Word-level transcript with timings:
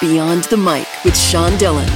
Beyond 0.00 0.44
the 0.44 0.58
Mic 0.58 0.86
with 1.04 1.16
Sean 1.16 1.56
Dillon. 1.56 1.88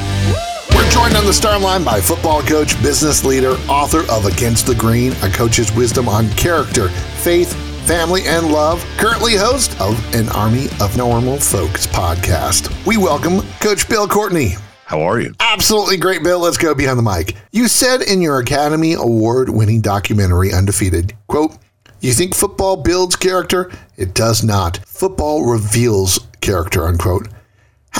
We're 0.75 0.88
joined 0.91 1.17
on 1.17 1.27
the 1.27 1.33
Starline 1.33 1.85
by 1.85 2.00
football 2.00 2.40
coach, 2.40 2.80
business 2.83 3.26
leader, 3.26 3.51
author 3.69 4.11
of 4.11 4.24
Against 4.24 4.67
the 4.67 4.74
Grain, 4.74 5.12
a 5.22 5.29
coach's 5.29 5.71
wisdom 5.72 6.08
on 6.08 6.31
character, 6.31 6.88
faith, 6.88 7.53
family, 7.87 8.22
and 8.24 8.51
love, 8.51 8.83
currently 8.97 9.35
host 9.35 9.78
of 9.83 9.99
an 10.15 10.31
Army 10.31 10.69
of 10.81 10.97
Normal 10.97 11.38
Folks 11.38 11.87
podcast. 11.87 12.71
We 12.87 12.97
welcome 12.97 13.42
Coach 13.60 13.87
Bill 13.87 14.08
Courtney. 14.08 14.54
How 14.87 15.03
are 15.03 15.21
you? 15.21 15.35
Absolutely 15.38 15.98
great, 15.98 16.23
Bill. 16.23 16.41
Let's 16.41 16.56
go 16.56 16.74
behind 16.74 16.98
the 16.98 17.02
mic. 17.02 17.37
You 17.52 17.69
said 17.69 18.01
in 18.01 18.23
your 18.23 18.38
Academy 18.38 18.95
Award 18.95 19.51
winning 19.51 19.82
documentary, 19.82 20.55
Undefeated, 20.55 21.14
quote, 21.27 21.59
you 22.01 22.14
think 22.14 22.34
football 22.34 22.78
builds 22.78 23.14
character? 23.14 23.70
It 23.98 24.14
does 24.14 24.42
not. 24.42 24.78
Football 24.87 25.45
reveals 25.45 26.19
character, 26.41 26.87
unquote. 26.87 27.29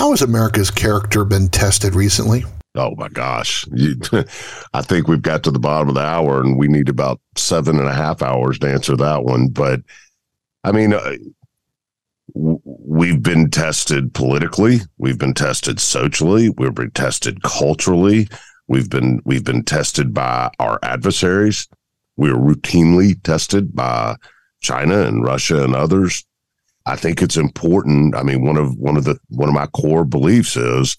How 0.01 0.09
has 0.09 0.23
America's 0.23 0.71
character 0.71 1.23
been 1.23 1.47
tested 1.49 1.93
recently? 1.93 2.43
Oh 2.73 2.95
my 2.95 3.07
gosh. 3.07 3.67
You, 3.71 3.97
I 4.73 4.81
think 4.81 5.07
we've 5.07 5.21
got 5.21 5.43
to 5.43 5.51
the 5.51 5.59
bottom 5.59 5.89
of 5.89 5.93
the 5.93 6.01
hour 6.01 6.41
and 6.41 6.57
we 6.57 6.67
need 6.67 6.89
about 6.89 7.21
seven 7.37 7.77
and 7.77 7.87
a 7.87 7.93
half 7.93 8.23
hours 8.23 8.57
to 8.59 8.67
answer 8.67 8.97
that 8.97 9.25
one. 9.25 9.49
But 9.49 9.81
I 10.63 10.71
mean, 10.71 10.93
uh, 10.93 11.17
we've 12.33 13.21
been 13.21 13.51
tested 13.51 14.11
politically, 14.15 14.79
we've 14.97 15.19
been 15.19 15.35
tested 15.35 15.79
socially, 15.79 16.49
we've 16.49 16.73
been 16.73 16.89
tested 16.89 17.43
culturally, 17.43 18.27
we've 18.67 18.89
been 18.89 19.21
we've 19.23 19.45
been 19.45 19.63
tested 19.63 20.15
by 20.15 20.49
our 20.57 20.79
adversaries. 20.81 21.67
We 22.17 22.31
are 22.31 22.37
routinely 22.37 23.21
tested 23.21 23.75
by 23.75 24.15
China 24.61 25.03
and 25.03 25.23
Russia 25.23 25.63
and 25.63 25.75
others. 25.75 26.25
I 26.85 26.95
think 26.95 27.21
it's 27.21 27.37
important. 27.37 28.15
I 28.15 28.23
mean, 28.23 28.43
one 28.43 28.57
of 28.57 28.75
one 28.77 28.97
of 28.97 29.03
the 29.03 29.19
one 29.29 29.49
of 29.49 29.55
my 29.55 29.67
core 29.67 30.05
beliefs 30.05 30.55
is 30.57 30.97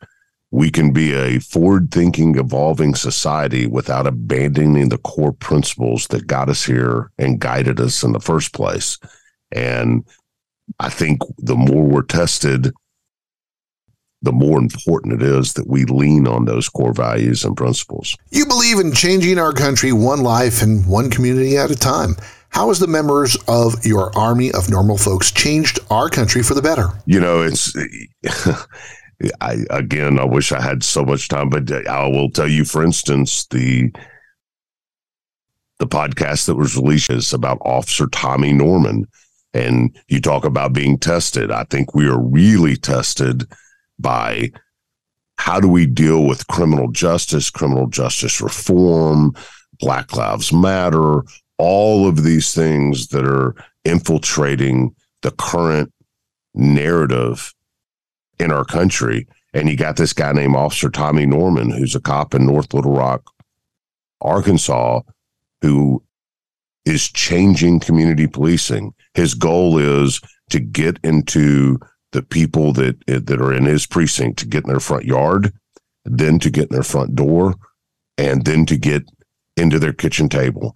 we 0.50 0.70
can 0.70 0.92
be 0.92 1.14
a 1.14 1.38
forward-thinking, 1.38 2.38
evolving 2.38 2.94
society 2.94 3.66
without 3.66 4.06
abandoning 4.06 4.90
the 4.90 4.98
core 4.98 5.32
principles 5.32 6.06
that 6.08 6.26
got 6.26 6.50
us 6.50 6.62
here 6.62 7.10
and 7.18 7.40
guided 7.40 7.80
us 7.80 8.02
in 8.02 8.12
the 8.12 8.20
first 8.20 8.52
place. 8.52 8.98
And 9.50 10.04
I 10.78 10.90
think 10.90 11.22
the 11.38 11.56
more 11.56 11.84
we're 11.84 12.02
tested, 12.02 12.72
the 14.22 14.32
more 14.32 14.58
important 14.58 15.14
it 15.14 15.22
is 15.22 15.52
that 15.54 15.66
we 15.66 15.84
lean 15.84 16.26
on 16.26 16.44
those 16.44 16.68
core 16.68 16.92
values 16.92 17.44
and 17.44 17.56
principles. 17.56 18.16
You 18.30 18.46
believe 18.46 18.78
in 18.78 18.92
changing 18.92 19.38
our 19.38 19.52
country 19.52 19.92
one 19.92 20.22
life 20.22 20.62
and 20.62 20.86
one 20.86 21.10
community 21.10 21.58
at 21.58 21.70
a 21.70 21.76
time. 21.76 22.16
How 22.50 22.68
has 22.68 22.78
the 22.78 22.86
members 22.86 23.36
of 23.48 23.84
your 23.84 24.16
army 24.16 24.52
of 24.52 24.70
normal 24.70 24.98
folks 24.98 25.32
changed 25.32 25.80
our 25.90 26.08
country 26.08 26.42
for 26.42 26.54
the 26.54 26.62
better? 26.62 26.88
You 27.06 27.20
know, 27.20 27.42
it's. 27.42 27.74
I 29.40 29.58
again, 29.70 30.18
I 30.18 30.24
wish 30.24 30.50
I 30.50 30.60
had 30.60 30.82
so 30.82 31.04
much 31.04 31.28
time, 31.28 31.48
but 31.48 31.70
I 31.86 32.06
will 32.08 32.28
tell 32.30 32.48
you, 32.48 32.64
for 32.64 32.82
instance, 32.82 33.46
the 33.46 33.92
the 35.78 35.86
podcast 35.86 36.46
that 36.46 36.56
was 36.56 36.76
released 36.76 37.10
is 37.10 37.32
about 37.32 37.58
Officer 37.64 38.06
Tommy 38.08 38.52
Norman, 38.52 39.06
and 39.54 39.96
you 40.08 40.20
talk 40.20 40.44
about 40.44 40.72
being 40.72 40.98
tested. 40.98 41.50
I 41.50 41.64
think 41.64 41.94
we 41.94 42.06
are 42.08 42.20
really 42.20 42.76
tested 42.76 43.46
by 43.98 44.50
how 45.38 45.60
do 45.60 45.68
we 45.68 45.86
deal 45.86 46.24
with 46.24 46.46
criminal 46.46 46.90
justice, 46.90 47.50
criminal 47.50 47.88
justice 47.88 48.40
reform, 48.40 49.34
Black 49.78 50.14
Lives 50.16 50.52
Matter, 50.52 51.22
all 51.58 52.08
of 52.08 52.22
these 52.22 52.54
things 52.54 53.08
that 53.08 53.24
are 53.24 53.54
infiltrating 53.84 54.94
the 55.22 55.32
current 55.32 55.92
narrative 56.54 57.52
in 58.38 58.52
our 58.52 58.64
country. 58.64 59.26
And 59.54 59.68
you 59.68 59.76
got 59.76 59.96
this 59.96 60.12
guy 60.12 60.32
named 60.32 60.56
Officer 60.56 60.88
Tommy 60.88 61.26
Norman, 61.26 61.70
who's 61.70 61.94
a 61.94 62.00
cop 62.00 62.34
in 62.34 62.46
North 62.46 62.72
Little 62.72 62.94
Rock, 62.94 63.30
Arkansas, 64.20 65.00
who 65.60 66.02
is 66.84 67.08
changing 67.08 67.80
community 67.80 68.26
policing. 68.26 68.94
His 69.14 69.34
goal 69.34 69.78
is 69.78 70.20
to 70.50 70.60
get 70.60 70.98
into 71.04 71.78
the 72.12 72.22
people 72.22 72.72
that 72.74 72.96
that 73.06 73.40
are 73.40 73.52
in 73.52 73.64
his 73.64 73.86
precinct 73.86 74.38
to 74.38 74.46
get 74.46 74.64
in 74.64 74.70
their 74.70 74.80
front 74.80 75.04
yard, 75.04 75.52
then 76.04 76.38
to 76.38 76.50
get 76.50 76.70
in 76.70 76.74
their 76.74 76.82
front 76.82 77.14
door, 77.14 77.54
and 78.16 78.44
then 78.44 78.64
to 78.66 78.76
get 78.76 79.02
into 79.56 79.78
their 79.78 79.92
kitchen 79.92 80.28
table. 80.28 80.74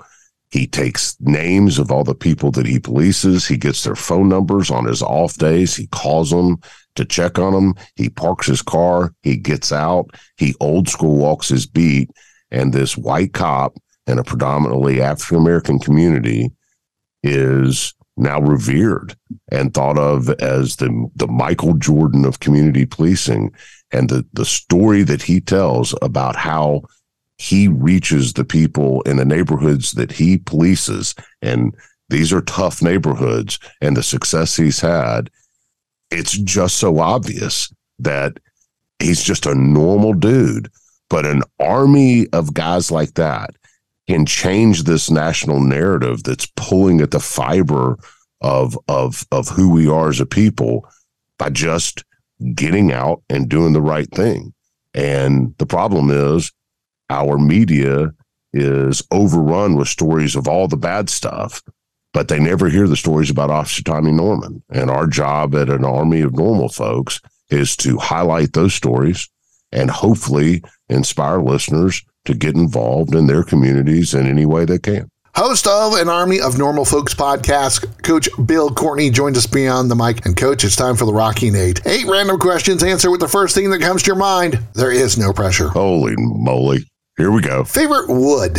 He 0.51 0.67
takes 0.67 1.17
names 1.21 1.79
of 1.79 1.91
all 1.91 2.05
the 2.05 2.15
people 2.15 2.51
that 2.53 2.67
he 2.67 2.79
polices. 2.79 3.49
He 3.49 3.57
gets 3.57 3.83
their 3.83 3.97
phone 3.97 4.29
numbers 4.29 4.71
on 4.71 4.85
his 4.85 5.03
off 5.03 5.37
days. 5.37 5.75
He 5.75 5.89
calls 5.89 6.31
them 6.31 6.59
to 6.95 7.05
check 7.05 7.39
on 7.39 7.53
them. 7.53 7.75
He 7.97 8.09
parks 8.09 8.47
his 8.47 8.63
car. 8.63 9.13
He 9.23 9.37
gets 9.37 9.73
out. 9.73 10.11
He 10.37 10.55
old 10.61 10.89
school 10.89 11.17
walks 11.17 11.49
his 11.49 11.67
beat. 11.67 12.11
And 12.51 12.73
this 12.73 12.97
white 12.97 13.33
cop 13.33 13.77
in 14.07 14.19
a 14.19 14.25
predominantly 14.25 15.03
African 15.03 15.39
American 15.39 15.79
community 15.81 16.53
is 17.25 17.93
now 18.17 18.41
revered 18.41 19.15
and 19.51 19.73
thought 19.73 19.99
of 19.99 20.31
as 20.41 20.77
the 20.77 21.11
the 21.17 21.27
Michael 21.27 21.75
Jordan 21.75 22.25
of 22.25 22.41
community 22.41 22.87
policing 22.87 23.53
and 23.93 24.09
the 24.09 24.25
the 24.33 24.45
story 24.45 25.03
that 25.03 25.23
he 25.23 25.41
tells 25.41 25.95
about 26.03 26.37
how 26.37 26.83
he 27.39 27.69
reaches 27.69 28.33
the 28.33 28.45
people 28.45 29.03
in 29.03 29.19
the 29.19 29.25
neighborhoods 29.25 29.93
that 29.93 30.13
he 30.13 30.39
polices. 30.39 31.19
And 31.43 31.75
these 32.09 32.33
are 32.33 32.41
tough 32.41 32.81
neighborhoods 32.81 33.59
and 33.83 33.97
the 33.97 34.03
success 34.03 34.57
he's 34.57 34.81
had. 34.81 35.29
It's 36.11 36.39
just 36.39 36.79
so 36.79 36.99
obvious 36.99 37.71
that 37.99 38.39
he's 38.99 39.23
just 39.23 39.45
a 39.45 39.55
normal 39.55 40.15
dude 40.15 40.71
but 41.09 41.27
an 41.27 41.43
army 41.61 42.27
of 42.33 42.55
guys 42.55 42.91
like 42.91 43.15
that 43.15 43.51
can 44.09 44.27
change 44.27 44.85
this 44.85 45.11
national 45.11 45.61
narrative 45.61 46.23
that's 46.23 46.47
pulling 46.57 47.01
at 47.01 47.11
the 47.11 47.21
fiber 47.21 47.99
of 48.41 48.79
of 48.89 49.27
of 49.33 49.49
who 49.49 49.71
we 49.71 49.89
are 49.89 50.09
as 50.09 50.21
a 50.21 50.27
people 50.27 50.89
by 51.39 51.51
just 51.51 52.05
getting 52.55 52.93
out 52.93 53.23
and 53.29 53.49
doing 53.49 53.73
the 53.73 53.83
right 53.83 54.11
thing. 54.11 54.53
And 54.95 55.55
the 55.59 55.67
problem 55.67 56.11
is 56.11 56.53
our 57.11 57.39
media 57.39 58.13
is 58.53 59.03
overrun 59.11 59.75
with 59.75 59.89
stories 59.89 60.37
of 60.37 60.49
all 60.49 60.69
the 60.69 60.77
bad 60.77 61.11
stuff, 61.11 61.63
but 62.13 62.29
they 62.29 62.39
never 62.39 62.69
hear 62.69 62.89
the 62.89 62.97
stories 62.97 63.31
about 63.31 63.51
Officer 63.51 63.83
Tommy 63.83 64.13
Norman. 64.13 64.63
And 64.71 64.91
our 64.91 65.07
job 65.07 65.55
at 65.55 65.69
an 65.69 65.85
army 65.85 66.23
of 66.23 66.35
normal 66.35 66.69
folks 66.69 67.21
is 67.51 67.77
to 67.77 67.99
highlight 67.99 68.53
those 68.53 68.75
stories 68.75 69.29
and 69.73 69.91
hopefully 69.91 70.63
inspire 70.89 71.41
listeners 71.41 72.03
to 72.27 72.35
get 72.35 72.55
involved 72.55 73.15
in 73.15 73.27
their 73.27 73.43
communities 73.43 74.15
in 74.15 74.27
any 74.27 74.47
way 74.47 74.65
they 74.65 74.79
can. 74.79 75.09
Host 75.37 75.67
of 75.67 75.93
an 75.95 76.09
Army 76.09 76.41
of 76.41 76.57
Normal 76.57 76.87
Folks 76.87 77.15
podcast, 77.15 78.03
Coach 78.03 78.27
Bill 78.47 78.71
Courtney 78.71 79.11
joined 79.11 79.37
us 79.37 79.47
beyond 79.47 79.91
the 79.91 79.95
mic. 79.95 80.25
And, 80.25 80.35
Coach, 80.35 80.65
it's 80.65 80.77
time 80.77 80.97
for 80.97 81.05
the 81.05 81.13
Rockin' 81.13 81.55
8. 81.55 81.87
Eight 81.87 82.07
random 82.07 82.39
questions. 82.39 82.83
Answer 82.83 83.11
with 83.11 83.21
the 83.21 83.29
first 83.29 83.55
thing 83.55 83.69
that 83.71 83.83
comes 83.83 84.03
to 84.05 84.07
your 84.07 84.17
mind. 84.17 84.59
There 84.73 84.91
is 84.91 85.19
no 85.19 85.35
pressure. 85.35 85.69
Holy 85.69 86.15
moly. 86.17 86.89
Here 87.19 87.31
we 87.31 87.43
go. 87.43 87.65
Favorite 87.65 88.09
wood? 88.09 88.59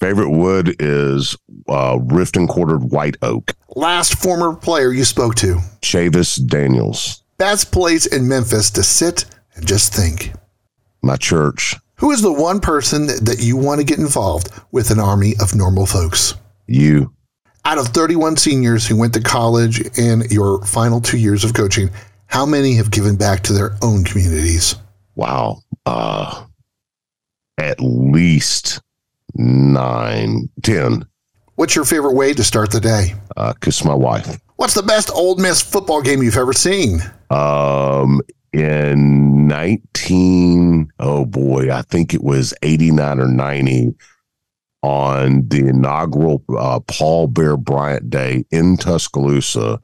Favorite 0.00 0.30
wood 0.30 0.74
is 0.80 1.36
uh, 1.68 1.98
rift 2.02 2.36
and 2.36 2.48
quartered 2.48 2.90
white 2.90 3.16
oak. 3.22 3.54
Last 3.76 4.18
former 4.18 4.56
player 4.56 4.92
you 4.92 5.04
spoke 5.04 5.36
to? 5.36 5.58
Chavis 5.82 6.44
Daniels. 6.44 7.22
Best 7.36 7.70
place 7.70 8.06
in 8.06 8.26
Memphis 8.26 8.70
to 8.72 8.82
sit 8.82 9.24
and 9.54 9.64
just 9.66 9.94
think? 9.94 10.32
My 11.00 11.16
church. 11.16 11.76
Who 11.98 12.12
is 12.12 12.22
the 12.22 12.32
one 12.32 12.60
person 12.60 13.06
that 13.06 13.38
you 13.40 13.56
want 13.56 13.80
to 13.80 13.84
get 13.84 13.98
involved 13.98 14.50
with 14.70 14.90
an 14.90 15.00
army 15.00 15.34
of 15.40 15.56
normal 15.56 15.84
folks? 15.84 16.34
You. 16.68 17.12
Out 17.64 17.78
of 17.78 17.88
31 17.88 18.36
seniors 18.36 18.86
who 18.86 18.96
went 18.96 19.14
to 19.14 19.20
college 19.20 19.80
in 19.98 20.22
your 20.30 20.64
final 20.64 21.00
two 21.00 21.18
years 21.18 21.42
of 21.42 21.54
coaching, 21.54 21.90
how 22.26 22.46
many 22.46 22.74
have 22.74 22.92
given 22.92 23.16
back 23.16 23.42
to 23.44 23.52
their 23.52 23.76
own 23.82 24.04
communities? 24.04 24.76
Wow. 25.16 25.62
Uh, 25.86 26.44
at 27.58 27.80
least 27.80 28.80
nine, 29.34 30.48
ten. 30.62 31.04
What's 31.56 31.74
your 31.74 31.84
favorite 31.84 32.14
way 32.14 32.32
to 32.32 32.44
start 32.44 32.70
the 32.70 32.80
day? 32.80 33.14
Uh, 33.36 33.54
kiss 33.60 33.84
my 33.84 33.94
wife. 33.94 34.38
What's 34.54 34.74
the 34.74 34.84
best 34.84 35.10
Ole 35.10 35.34
Miss 35.36 35.60
football 35.60 36.00
game 36.00 36.22
you've 36.22 36.36
ever 36.36 36.52
seen? 36.52 37.00
Um, 37.30 38.20
in 38.52 39.46
19 39.46 40.90
oh 41.00 41.24
boy 41.24 41.70
i 41.72 41.82
think 41.82 42.14
it 42.14 42.22
was 42.22 42.54
89 42.62 43.20
or 43.20 43.28
90 43.28 43.94
on 44.82 45.46
the 45.48 45.68
inaugural 45.68 46.42
uh, 46.56 46.80
paul 46.80 47.26
bear 47.26 47.56
bryant 47.56 48.10
day 48.10 48.44
in 48.50 48.76
tuscaloosa 48.76 49.80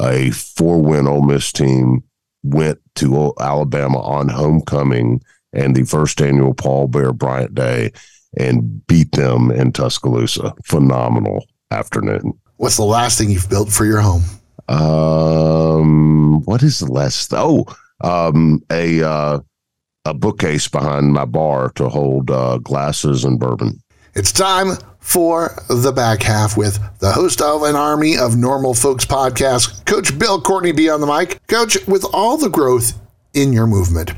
a 0.00 0.30
four-win 0.30 1.06
Ole 1.06 1.22
Miss 1.22 1.52
team 1.52 2.02
went 2.42 2.78
to 2.96 3.32
alabama 3.40 4.00
on 4.00 4.28
homecoming 4.28 5.22
and 5.52 5.74
the 5.74 5.84
first 5.84 6.20
annual 6.20 6.54
paul 6.54 6.86
bear 6.86 7.12
bryant 7.12 7.54
day 7.54 7.92
and 8.36 8.86
beat 8.86 9.12
them 9.12 9.50
in 9.50 9.72
tuscaloosa. 9.72 10.54
Phenomenal 10.64 11.46
afternoon. 11.70 12.38
What's 12.56 12.76
the 12.76 12.84
last 12.84 13.18
thing 13.18 13.30
you've 13.30 13.50
built 13.50 13.70
for 13.70 13.84
your 13.84 14.00
home? 14.00 14.22
Um 14.68 16.42
what 16.44 16.62
is 16.62 16.80
the 16.80 16.90
last 16.90 17.32
oh 17.32 17.66
um, 18.00 18.62
a 18.70 19.02
uh, 19.02 19.40
a 20.04 20.14
bookcase 20.14 20.68
behind 20.68 21.12
my 21.12 21.24
bar 21.24 21.70
to 21.70 21.88
hold 21.88 22.30
uh, 22.30 22.58
glasses 22.58 23.24
and 23.24 23.38
bourbon. 23.38 23.80
It's 24.14 24.32
time 24.32 24.76
for 25.00 25.50
the 25.68 25.92
back 25.92 26.22
half 26.22 26.56
with 26.56 26.80
the 27.00 27.12
host 27.12 27.40
of 27.40 27.62
an 27.62 27.76
Army 27.76 28.16
of 28.16 28.36
Normal 28.36 28.74
Folks 28.74 29.04
podcast, 29.04 29.84
Coach 29.84 30.18
Bill 30.18 30.40
Courtney 30.40 30.72
Beyond 30.72 31.02
the 31.02 31.06
Mic. 31.06 31.44
Coach, 31.48 31.76
with 31.86 32.04
all 32.12 32.36
the 32.36 32.48
growth 32.48 32.92
in 33.34 33.52
your 33.52 33.66
movement, 33.66 34.12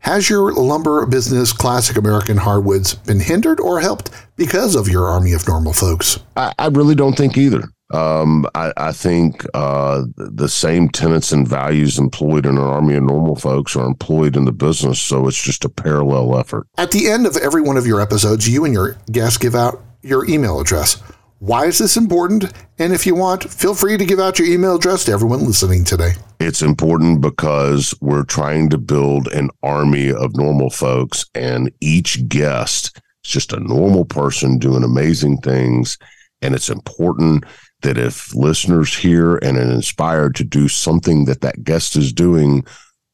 has 0.00 0.28
your 0.28 0.52
lumber 0.52 1.06
business, 1.06 1.52
Classic 1.52 1.96
American 1.96 2.36
Hardwoods, 2.36 2.94
been 2.94 3.20
hindered 3.20 3.60
or 3.60 3.80
helped 3.80 4.10
because 4.36 4.74
of 4.74 4.88
your 4.88 5.08
Army 5.08 5.32
of 5.32 5.46
Normal 5.46 5.72
Folks? 5.72 6.18
I, 6.36 6.52
I 6.58 6.68
really 6.68 6.94
don't 6.94 7.16
think 7.16 7.36
either. 7.36 7.62
Um, 7.90 8.46
I, 8.54 8.72
I, 8.76 8.92
think 8.92 9.46
uh, 9.54 10.02
the 10.16 10.48
same 10.48 10.90
tenets 10.90 11.32
and 11.32 11.48
values 11.48 11.98
employed 11.98 12.44
in 12.44 12.58
an 12.58 12.62
army 12.62 12.96
of 12.96 13.04
normal 13.04 13.34
folks 13.34 13.74
are 13.76 13.86
employed 13.86 14.36
in 14.36 14.44
the 14.44 14.52
business. 14.52 15.00
So 15.00 15.26
it's 15.26 15.42
just 15.42 15.64
a 15.64 15.70
parallel 15.70 16.38
effort. 16.38 16.66
At 16.76 16.90
the 16.90 17.08
end 17.08 17.26
of 17.26 17.38
every 17.38 17.62
one 17.62 17.78
of 17.78 17.86
your 17.86 18.02
episodes, 18.02 18.46
you 18.46 18.66
and 18.66 18.74
your 18.74 18.98
guests 19.10 19.38
give 19.38 19.54
out 19.54 19.82
your 20.02 20.28
email 20.28 20.60
address. 20.60 21.02
Why 21.38 21.66
is 21.66 21.78
this 21.78 21.96
important? 21.96 22.52
And 22.78 22.92
if 22.92 23.06
you 23.06 23.14
want, 23.14 23.48
feel 23.48 23.74
free 23.74 23.96
to 23.96 24.04
give 24.04 24.18
out 24.18 24.38
your 24.38 24.48
email 24.48 24.76
address 24.76 25.04
to 25.04 25.12
everyone 25.12 25.46
listening 25.46 25.84
today. 25.84 26.12
It's 26.40 26.62
important 26.62 27.20
because 27.20 27.94
we're 28.00 28.24
trying 28.24 28.68
to 28.70 28.78
build 28.78 29.28
an 29.28 29.50
army 29.62 30.12
of 30.12 30.36
normal 30.36 30.68
folks, 30.68 31.24
and 31.34 31.70
each 31.80 32.28
guest 32.28 33.00
is 33.24 33.30
just 33.30 33.52
a 33.52 33.60
normal 33.60 34.04
person 34.04 34.58
doing 34.58 34.82
amazing 34.82 35.38
things. 35.38 35.96
And 36.42 36.54
it's 36.54 36.68
important 36.68 37.44
that 37.82 37.98
if 37.98 38.34
listeners 38.34 38.96
hear 38.96 39.36
and 39.36 39.56
are 39.56 39.62
inspired 39.62 40.34
to 40.36 40.44
do 40.44 40.68
something 40.68 41.24
that 41.26 41.40
that 41.42 41.64
guest 41.64 41.96
is 41.96 42.12
doing, 42.12 42.64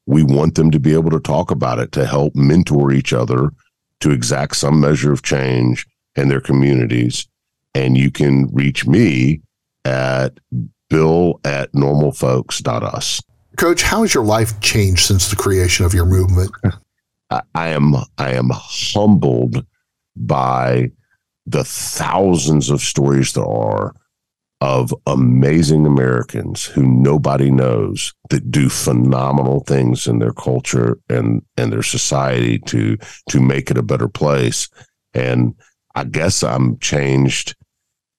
we 0.06 0.22
want 0.22 0.54
them 0.54 0.70
to 0.70 0.78
be 0.78 0.94
able 0.94 1.10
to 1.10 1.20
talk 1.20 1.50
about 1.50 1.78
it 1.78 1.92
to 1.92 2.06
help 2.06 2.34
mentor 2.34 2.92
each 2.92 3.12
other 3.12 3.50
to 4.00 4.10
exact 4.10 4.56
some 4.56 4.80
measure 4.80 5.12
of 5.12 5.22
change 5.22 5.86
in 6.16 6.28
their 6.28 6.40
communities. 6.40 7.26
And 7.74 7.96
you 7.96 8.10
can 8.10 8.48
reach 8.52 8.86
me 8.86 9.40
at 9.84 10.38
bill 10.88 11.40
at 11.44 11.72
normalfolks.us. 11.72 13.22
Coach, 13.56 13.82
how 13.82 14.02
has 14.02 14.14
your 14.14 14.24
life 14.24 14.60
changed 14.60 15.06
since 15.06 15.28
the 15.28 15.36
creation 15.36 15.84
of 15.84 15.94
your 15.94 16.06
movement? 16.06 16.50
I, 17.30 17.42
I 17.54 17.68
am 17.68 17.94
I 18.18 18.32
am 18.32 18.50
humbled 18.52 19.64
by 20.16 20.90
the 21.46 21.64
thousands 21.64 22.70
of 22.70 22.80
stories 22.80 23.32
there 23.32 23.46
are 23.46 23.94
of 24.60 24.94
amazing 25.06 25.84
Americans 25.86 26.64
who 26.64 26.82
nobody 26.82 27.50
knows 27.50 28.14
that 28.30 28.50
do 28.50 28.68
phenomenal 28.68 29.60
things 29.60 30.06
in 30.06 30.18
their 30.18 30.32
culture 30.32 30.98
and 31.08 31.42
and 31.56 31.72
their 31.72 31.82
society 31.82 32.58
to 32.60 32.96
to 33.28 33.40
make 33.40 33.70
it 33.70 33.78
a 33.78 33.82
better 33.82 34.08
place. 34.08 34.68
And 35.12 35.54
I 35.94 36.04
guess 36.04 36.42
I'm 36.42 36.78
changed 36.78 37.54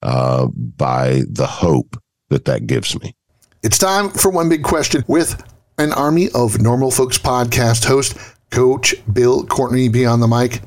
uh, 0.01 0.47
by 0.47 1.23
the 1.29 1.47
hope 1.47 1.97
that 2.29 2.45
that 2.45 2.67
gives 2.67 2.99
me. 2.99 3.15
It's 3.63 3.77
time 3.77 4.09
for 4.09 4.29
one 4.29 4.49
big 4.49 4.63
question 4.63 5.03
with 5.07 5.41
an 5.77 5.91
army 5.93 6.29
of 6.35 6.61
normal 6.61 6.91
folks 6.91 7.17
podcast 7.17 7.85
host, 7.85 8.15
Coach 8.51 8.95
Bill 9.11 9.45
Courtney, 9.45 9.89
Beyond 9.89 10.21
the 10.21 10.27
Mic. 10.27 10.61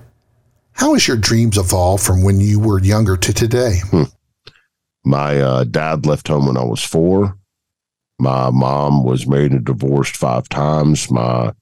How 0.73 0.95
has 0.95 1.09
your 1.09 1.17
dreams 1.17 1.57
evolved 1.57 2.05
from 2.05 2.23
when 2.23 2.41
you 2.41 2.61
were 2.61 2.81
younger 2.81 3.17
to 3.17 3.33
today? 3.33 3.81
Hmm. 3.91 4.03
My 5.09 5.41
uh, 5.41 5.65
dad 5.65 6.05
left 6.05 6.29
home 6.29 6.49
when 6.49 6.59
I 6.59 6.65
was 6.65 6.85
four. 6.85 7.35
My 8.19 8.51
mom 8.51 9.05
was 9.05 9.27
married 9.27 9.53
and 9.53 9.65
divorced 9.65 10.19
five 10.19 10.51
times. 10.51 11.11
My 11.11 11.55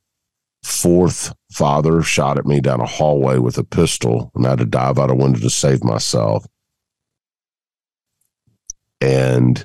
fourth 0.64 1.32
father 1.52 2.02
shot 2.02 2.38
at 2.38 2.46
me 2.46 2.60
down 2.60 2.80
a 2.80 2.86
hallway 2.86 3.38
with 3.38 3.56
a 3.56 3.62
pistol, 3.62 4.32
and 4.34 4.44
I 4.44 4.50
had 4.50 4.58
to 4.58 4.64
dive 4.64 4.98
out 4.98 5.12
a 5.12 5.14
window 5.14 5.38
to 5.38 5.48
save 5.48 5.84
myself. 5.84 6.44
And 9.00 9.64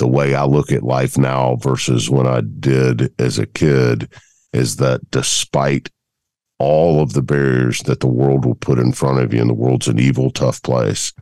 the 0.00 0.08
way 0.08 0.34
I 0.34 0.44
look 0.44 0.72
at 0.72 0.82
life 0.82 1.16
now 1.16 1.54
versus 1.60 2.10
when 2.10 2.26
I 2.26 2.40
did 2.40 3.14
as 3.20 3.38
a 3.38 3.46
kid 3.46 4.12
is 4.52 4.78
that 4.78 5.12
despite 5.12 5.90
all 6.58 7.00
of 7.00 7.12
the 7.12 7.22
barriers 7.22 7.82
that 7.82 8.00
the 8.00 8.08
world 8.08 8.44
will 8.44 8.56
put 8.56 8.80
in 8.80 8.92
front 8.92 9.20
of 9.20 9.32
you, 9.32 9.40
and 9.40 9.50
the 9.50 9.54
world's 9.54 9.86
an 9.86 10.00
evil, 10.00 10.32
tough 10.32 10.60
place, 10.62 11.12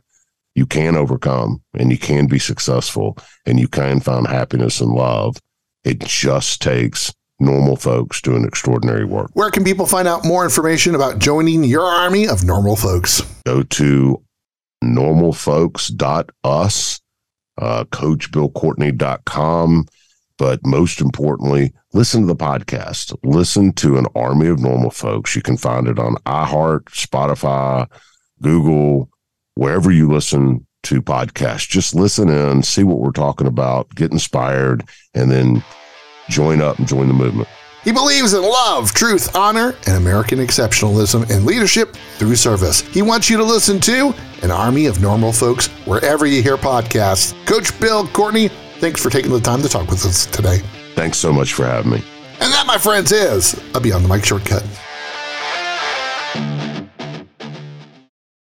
you 0.55 0.65
can 0.65 0.95
overcome 0.95 1.61
and 1.73 1.91
you 1.91 1.97
can 1.97 2.27
be 2.27 2.39
successful 2.39 3.17
and 3.45 3.59
you 3.59 3.67
can 3.67 3.99
find 3.99 4.25
happiness 4.27 4.79
and 4.81 4.91
love. 4.91 5.37
It 5.83 5.99
just 5.99 6.61
takes 6.61 7.13
normal 7.39 7.75
folks 7.75 8.21
doing 8.21 8.45
extraordinary 8.45 9.05
work. 9.05 9.31
Where 9.33 9.49
can 9.49 9.63
people 9.63 9.87
find 9.87 10.07
out 10.07 10.25
more 10.25 10.43
information 10.43 10.93
about 10.95 11.19
joining 11.19 11.63
your 11.63 11.83
army 11.83 12.27
of 12.27 12.43
normal 12.43 12.75
folks? 12.75 13.21
Go 13.45 13.63
to 13.63 14.21
normalfolks.us, 14.83 16.99
uh, 17.57 17.83
coachbillcourtney.com. 17.85 19.85
But 20.37 20.65
most 20.65 21.01
importantly, 21.01 21.73
listen 21.93 22.21
to 22.21 22.27
the 22.27 22.35
podcast. 22.35 23.15
Listen 23.23 23.73
to 23.73 23.97
an 23.97 24.07
army 24.15 24.47
of 24.47 24.59
normal 24.59 24.89
folks. 24.89 25.35
You 25.35 25.43
can 25.43 25.57
find 25.57 25.87
it 25.87 25.99
on 25.99 26.15
iHeart, 26.25 26.85
Spotify, 26.85 27.87
Google, 28.41 29.10
wherever 29.55 29.91
you 29.91 30.07
listen 30.07 30.65
to 30.83 31.01
podcasts. 31.01 31.67
Just 31.67 31.95
listen 31.95 32.29
in, 32.29 32.63
see 32.63 32.83
what 32.83 32.99
we're 32.99 33.11
talking 33.11 33.47
about, 33.47 33.93
get 33.95 34.11
inspired, 34.11 34.83
and 35.13 35.31
then 35.31 35.63
join 36.29 36.61
up 36.61 36.79
and 36.79 36.87
join 36.87 37.07
the 37.07 37.13
movement. 37.13 37.47
He 37.83 37.91
believes 37.91 38.33
in 38.33 38.43
love, 38.43 38.93
truth, 38.93 39.35
honor, 39.35 39.75
and 39.87 39.97
American 39.97 40.37
exceptionalism 40.37 41.29
and 41.31 41.45
leadership 41.45 41.95
through 42.17 42.35
service. 42.35 42.81
He 42.81 43.01
wants 43.01 43.27
you 43.27 43.37
to 43.37 43.43
listen 43.43 43.79
to 43.81 44.13
an 44.43 44.51
army 44.51 44.85
of 44.85 45.01
normal 45.01 45.31
folks 45.31 45.67
wherever 45.85 46.27
you 46.27 46.43
hear 46.43 46.57
podcasts. 46.57 47.33
Coach 47.47 47.77
Bill 47.79 48.07
Courtney, 48.07 48.49
thanks 48.79 49.01
for 49.01 49.09
taking 49.09 49.31
the 49.31 49.39
time 49.39 49.63
to 49.63 49.69
talk 49.69 49.89
with 49.89 50.05
us 50.05 50.27
today. 50.27 50.59
Thanks 50.93 51.17
so 51.17 51.33
much 51.33 51.53
for 51.53 51.65
having 51.65 51.91
me. 51.91 52.03
And 52.39 52.53
that, 52.53 52.65
my 52.67 52.77
friends, 52.77 53.11
is 53.11 53.59
a 53.73 53.79
Beyond 53.79 54.05
the 54.05 54.09
Mic 54.09 54.25
shortcut. 54.25 54.63